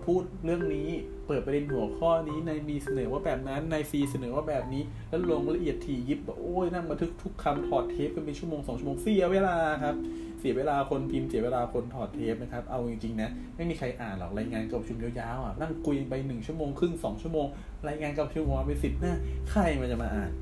[0.04, 0.88] พูดเรื่องนี้
[1.26, 9.96] เปิดประเด็นหัวข้อนี้นายบีเสนอว่าแบบนั้นนายซีเสนอว่าแบบนี้ แล้วลงละเอียดถี่ยิบแบบโอ้ยนั่งบันทึกทุกคำถอดเทปกันเป็นชั่วโมงสองชั่วโมงเสียเวลาครับ
[10.38, 17.46] เสียเวลาคนพิมพ์เสียเวลาคนถอดเทปนะครับ เอาจริงๆนะไม่มีใครอ่านหรอกรายงานการประชุมยาวๆอะนั่งคุยไปหนึ่งชั่วโมงครึ่งสองชั่วโมง
[17.88, 19.14] รายงานการประชุมมาไปสิบหน้า
[19.50, 20.32] ใครมันจะมาอ่าน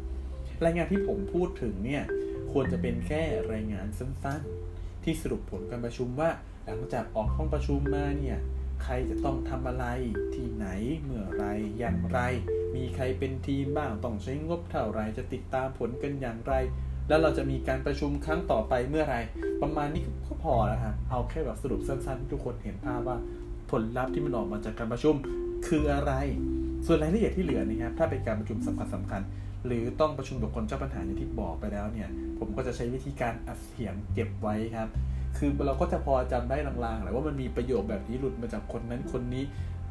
[0.65, 2.03] รายงานที่ผมพูดถึงเนี่ย
[2.53, 6.31] ควรจะเป็นแค่รายงานสั้นๆ ที่สรุปผลการประชุมว่า
[6.67, 8.39] หลังจากออกห้องประชุมมาเนี่ย
[8.83, 9.87] ใครจะต้องทำอะไร
[10.35, 10.67] ที่ไหน
[11.03, 11.45] เมื่อไร
[11.79, 12.21] อย่างไร
[12.75, 16.55] มีใครเป็นทีมบ้างต้องใช้งบเท่าไรจะติดตามผลกันอย่างไร
[17.09, 19.17] แล้วเราจะมีการประชุมครั้งต่อไปเมื่อไร
[19.62, 23.17] ประมาณนี้ก็พอแล้วครับเอาแค่แบบสรุปสั้นๆให้ทุกคนเห็นภาพว่า
[23.71, 25.14] ผลลัพธ์ที่มันออกมาจากการประชุม
[25.69, 26.12] คืออะไร
[26.87, 29.23] ส่วนรายละเอียดที่เหลือนี่ครับถ้าเป็นการประชุมสำคัญสำคัญ
[29.67, 34.88] หรือต้องประชุมกับคนเจ้าปัญหาอย่างที่บอกไปแล้วเนี่ย ผมก็จะใช้วิธีการอัดเสียงเก็บไว้ครับ
[35.38, 39.45] คือเราก็จะพอจำได้ลางๆแหละว่ามันมีประโยคแบบนี้หลุดมาจากคนนั้นคนนี้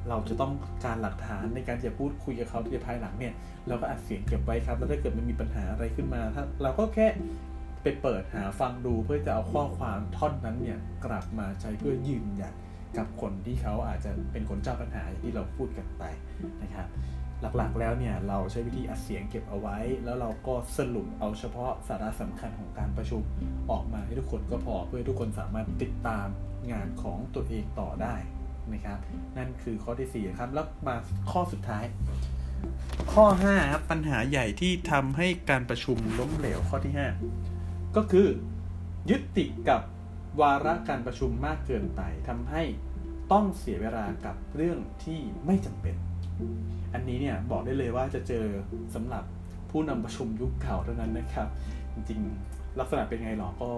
[0.09, 0.53] เราจะต้อง
[0.85, 3.33] การหลักฐานในการจะพูดคุยกับเขาที่ภายหลังเนี่ย
[3.67, 7.07] เราก็อัดเสียงเก็บไว้ครับ แล้วถ้าเกิดมันมีปัญหาอะไรขึ้นมาถ้าเราก็แค่
[7.83, 12.53] ไปเปิดหาฟังดูเพื่อจะเอาข้อความท่อนนั้นเนี่ยกลับมาใช้เพื่อยืนยัน
[12.97, 16.03] กับคนที่เขาอาจจะเป็นคนเจ้าปัญหาอย่างที่เราพูดกันไป
[16.63, 16.87] นะครับ
[17.57, 23.21] หลักๆแล้วเนี่ยเราใช้วิธีอัดเสียงเก็บเอาไว้ แล้วเราก็สรุปเอาเฉพาะสาระสำคัญของการประชุม
[23.71, 26.27] ออกมาให้ทุกคนก็พอเพื่อทุกคนสามารถติดตาม
[26.71, 28.15] งานของตัวเองต่อได้
[28.71, 28.99] นะครับ
[29.37, 30.95] นั่นคือข้อที่4ครับ แล้วมา
[31.31, 31.83] ข้อสุดท้าย
[33.13, 36.93] ข้อ5ครับปัญหาใหญ่ที่ทำให้การประชุมล้มเหลวข้อที่
[37.43, 38.27] 5 ก็คือ
[39.09, 39.81] ยึดติดกับ
[40.41, 42.63] วาระการประชุมมากเกินไปทำให้
[43.31, 45.95] ต้องเสียเวลากับเรื่องที่ไม่จำเป็น
[46.93, 48.45] อันนี้เนี่ยบอกได้เลยว่าจะเจอ
[48.95, 49.23] สำหรับ
[49.71, 51.47] ผู้นำประชุมยุคเก่าเท่านั้นนะครับ
[51.93, 53.71] จริงๆ ลักษณะเป็นไงหรอก็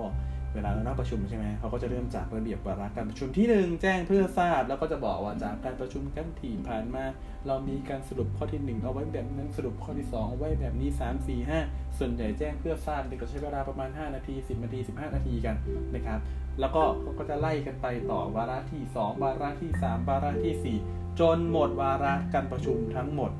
[0.55, 7.03] เวลาเรานั่งประชุมใช่ไหมเขาก็จะเริ่มจากระเบียบวาระการประชุมที่หนึ่งแจ้งเพื่อทราบ แล้วก็จะบอกว่าจากการประชุมกันที่ผ่านมา
[7.47, 15.55] เรามีการสรุปข้อที่ 1 เอาไว้แบบนั้นสรุปข้อที่ 2 เอาไว้แบบนี้ 3 4 5 ส่วนใหญ่แจ้งเพื่อทราบเด็กก็ใช้เวลาประมาณ 5 นาที 10 นาที 15 นาทีกัน
[15.93, 16.19] นะครับ
[16.59, 23.31] แล้วก็เขาก็จะไล่กันไปต่อวาระที่ 2 วาระที่ 3 วาระที่ 4 จนหมดวาระการประชุมทั้งหมด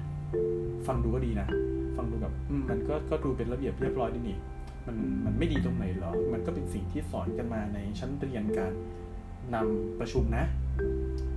[0.87, 1.47] ฟังดูก็ดีนะ
[1.97, 2.33] ฟังดูแบบ
[2.69, 4.37] มันก็ก็ดูเป็นระเบียบเรียบร้อยดีนี่
[4.87, 8.73] มันมันไม่ดีตรงไหนหรอ มันก็เป็นสิ่งที่สอนกันมาในชั้นเรียนการ
[9.53, 10.45] นำประชุมนะ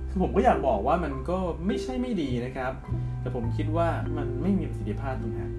[0.09, 2.73] คือผมก็อยากบอกว่ามันก็ไม่ใช่ไม่ดีนะครับ
[3.21, 5.51] แต่ผมคิดว่ามันไม่มีประสิทธิภาพตรงนั้น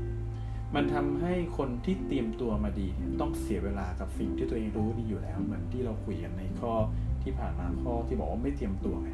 [0.75, 2.89] มันทำให้คนที่เตรียมตัวมาดี
[3.21, 6.73] ต้องเสียเวลากับสิ่งที่ตัวเองรู้ดีอยู่แล้ว เหมือนที่เราคุยกันในข้อ
[7.23, 9.11] ที่ผ่านมาข้อที่บอกว่าไม่เตรียมตัวไง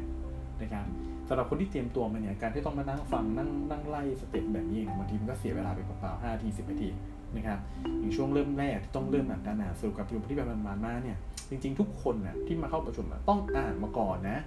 [0.61, 0.85] นะครับ
[1.27, 6.89] สำหรับคนที่เตรียมตัวมาเนี่ยการที่ต้องมานั่งฟังนั่งนั่งไล่สเต็ปแบบนี้บางทีมันก็เสียเวลาไปเปล่าๆห้าทีสิบนาที
[7.37, 7.59] นะครับ
[7.99, 11.17] อย่างช่วงเริ่มแรกที่ต้องเริ่มอ่านการอ่านสรุปกับประชุมที่แบบมันมาเนี่ย
[11.49, 14.39] จริงๆ ทุกคนน่ะที่มาเข้าประชุมต้องอ่านมาก่อนนะ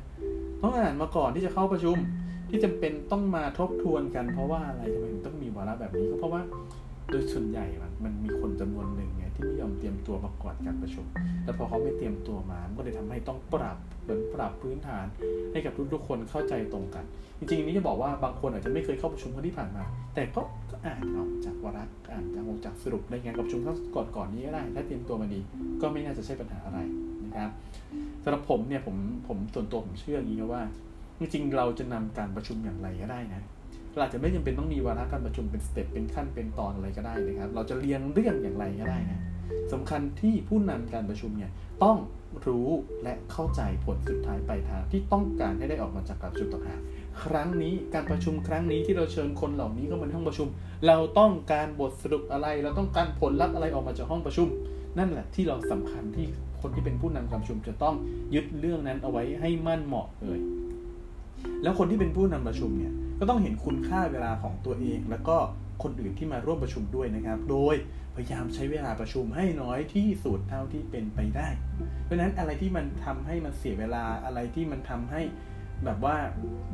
[0.62, 1.96] ต้องอ่านมาก่อนที่จะเข้าประชุม
[2.50, 6.42] ที่จำเป็นต้องมาทบทวนกันเพราะว่าอะไรทำไมต้องมีวาระแบบนี้ก็เพราะว่า
[7.10, 11.06] โดยส่วนใหญ่มันมันมีคนจำนวนหนึ่งไงที่ไม่ยอมเตรียมตัวมาก่อนการประชุม
[11.44, 15.06] แล้วพอเขาไม่เตรียมตัวมามันก็เลยทำให้ต้องปรับเหมือนปรับพื้นฐาน
[15.52, 17.04] ให้กับทุกๆคนเข้าใจตรงกัน
[17.38, 20.42] จริงๆนี้จะบอกว่าบางคนอาจจะไม่เคยเข้าประชุมครั้งที่ผ่านมา แต่ก็
[20.86, 25.40] อ่านเอาจากวาระอ่านจากองจากสรุปในงานประชุมครั้งก่อนก่อนนี้ก็ได้ถ้าเตรียมตัวมาดี
[25.82, 26.78] ก็ไม่น่าจะใช่ปัญหาอะไร
[27.24, 27.50] นะครับ
[28.22, 28.96] สำหรับผมเนี่ยผม
[29.28, 30.62] ผมส่วนตัวผมเชื่ออย่างนี้ว่า
[31.18, 33.42] จริงๆเราจะนำการประชุมอย่างไรก็ได้นะ
[33.92, 39.20] เราอาจจะไม่จำเป็นต้องมีวาระการประชุมเป็นสเต็ปเป็นขั้นเป็นตอนอะไรก็ได้นะครับ เราจะเรียนเรื่องอย่างไรก็ได้นะ
[39.72, 41.50] สำคัญที่ผู้นำการประชุมเนี่ย
[41.84, 41.98] ต้อง
[42.46, 42.68] รู้
[43.02, 46.80] และเข้าใจผลสุดท้ายปลายทางที่ต้องการให้ได้ออกมาจากการประชุมต่างหาก
[47.22, 50.48] ครั้งนี้การประชุมครั้งนี้ที่เราเชิญคนเหล่านี้เข้ามาในห้องประชุม
[50.86, 54.48] เราต้องการบทสรุปอะไร เราต้องการผลลัพธ์อะไรออกมาจากห้องประชุม
[54.98, 56.26] นั่นแหละที่เราสำคัญที่
[56.60, 57.94] คนที่เป็นผู้นำการประชุมจะต้อง
[58.34, 60.38] ยึดเรื่องนั้นเอาไว้ให้มั่นเหมาะเลย
[61.62, 65.36] แล้วคนที่เป็นผู้นำประชุมเนี่ย ก็ต้องเห็นคุณค่าเวลาของตัวเอง แล้วก็
[65.82, 67.74] คนอื่นที่มาร่วมประชุมด้วยนะครับ โดย
[68.14, 71.48] พยายามใช้เวลาประชุมให้น้อยที่สุดเท่าที่เป็นไปได้
[72.04, 75.22] เพราะฉะนั้นอะไรที่มันทำให้มันเสียเวลาอะไรที่มันทำให้
[75.84, 76.16] แบบว่า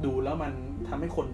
[0.05, 0.53] ดูแล้วมัน
[0.89, 1.27] ทำให้คน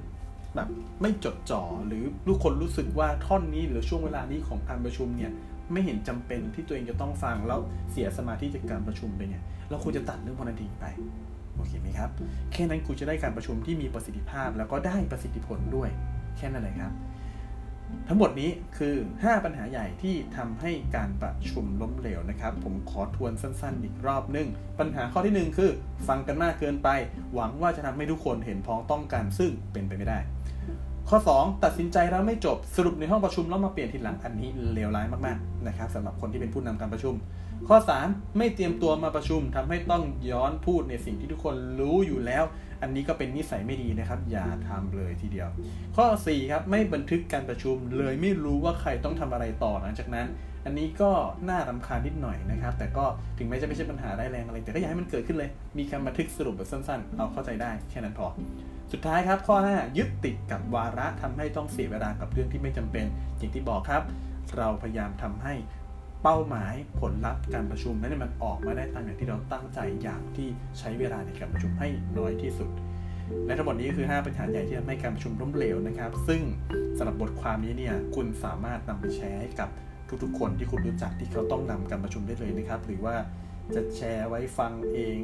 [0.55, 0.69] แบบ
[1.03, 5.33] ไม่จดจ่อหรือทุกคนรู้สึกว่าท่อนนี้หรือช่วงเวลานี้ของการประชุมเนี่ย
[5.73, 10.85] ไม่เห็นจำเป็นที่ตัวเองจะต้องฟังแล้วเสียสมาธิจากการประชุมไปเนี่ยเราควรจะตัดเรื่องพนันทิ้งไป
[11.57, 12.11] โอเคไหมครับ
[12.53, 15.91] แค่นั้นคุณจะได้การประชุมที่มีประสิทธิภาพแล้วก็ได้ประสิทธิผลด้วย
[16.37, 16.93] แค่นั้นเลยครับ
[18.09, 25.71] ทั้งหมดนี้คือ 5 ปัญหาใหญ่ที่ทำให้การประชุมล้มเหลวนะครับ ผมขอทวนสั้นๆ อีกรอบนึง ปัญหาข้อที่ 1 คือ
[26.09, 26.89] ฟังกันมากเกินไป
[27.35, 30.19] หวังว่าจะทำให้ทุกคนเห็นพ้องต้องกันซึ่งเป็นไปไม่ได้
[31.09, 37.15] ข้อ 2 ตัดสินใจแล้วไม่จบสรุปในห้องประชุมแล้วมาเปลี่ยนทีหลังอันนี้เลวร้ายมากๆนะครับสำหรับคนที่เป็นผู้นำการประชุม
[37.69, 42.45] ข้อ 3 ไม่เตรียมตัวมาประชุมทำให้ต้องย้อนพูดในสิ่งที่ทุกคนรู้อยู่แล้ว
[42.83, 45.49] อันนี้ก็เป็นนิสัยไม่ดีนะครับ อย่าทำเลยทีเดียว
[45.97, 50.27] ข้อ 4 ครับ ไม่บันทึกการประชุม เลยไม่รู้ว่าใครต้องทำอะไรต่อหลังจากนั้น
[50.67, 51.11] อันนี้ก็
[51.49, 53.05] น่ารำคาญนิดหน่อยนะครับ แต่ก็
[53.39, 58.27] ถึงแม้จะไม่ใช่ปัญหาได้แรงอะไร แต่ก็อย่าให้มันเกิดขึ้นเลย มีการบันทึกสรุปแบบสั้นๆ เอาเข้าใจได้แค่นั้นพอ
[58.93, 63.05] สุดท้ายครับข้อ 5 ยึดติดกับวาระทำให้ต้องเสียเวลากับเรื่องที่ไม่จำเป็น
[63.39, 64.03] อย่างที่บอกครับ
[64.57, 65.55] เราพยายามทำให้
[66.23, 72.71] เป้าหมายผลลัพธ์การประชุมนั้นมันออกมาได้ตามอย่างที่เราตั้งใจอย่างที่ใช้เวลาในการประชุมให้น้อยที่สุด
[73.47, 76.43] และทั้งหมดนี้คือ 5 ปัญหาใหญ่ที่ทำให้การประชุมล้มเหลวนะครับ ซึ่ง
[76.97, 79.69] สำหรับบทความนี้เนี่ยคุณสามารถนำไปแชร์ให้กับ
[80.23, 83.15] ทุกๆ คนที่คุณรู้จักที่เขาต้องนำการประชุมได้เลยนะครับ หรือว่า
[83.75, 85.19] จะแชร์ไว้ฟังเอง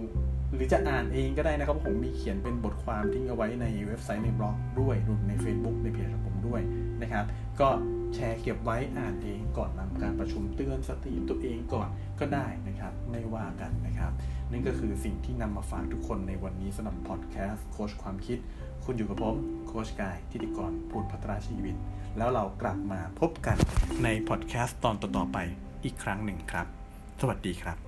[0.54, 6.60] หรือจะอ่านเองก็ได้นะครับผมมีเขียนเป็นบทความทิ้งเอาไว้ในเว็บไซต์ในบล็อกด้วยรวมใน Facebook ในเพจของผมด้วย
[7.02, 7.24] นะครับ
[7.60, 7.68] ก็
[8.14, 11.88] แชร์เก็บไว้อ่านเองก่อนนำการประชุมเตือนสติตัวเองก่อน
[12.20, 14.12] ก็ได้นะครับ ไม่ว่ากันนะครับ
[14.50, 18.38] นั่นก็คือสิ่งที่นำมาฝากทุกคนในวันนี้สำหรับพอดแคสต์โคชความคิด
[18.84, 21.74] คุณอยู่กับผมโคชกายทิติกรพูดพัฒนาชีวิต
[22.16, 23.56] แล้วเรากลับมาพบกัน
[24.04, 25.38] ในพอดแคสต์ตอนต่อๆไป
[25.84, 26.66] อีกครั้งหนึ่งครับ
[27.20, 27.87] สวัสดีครับ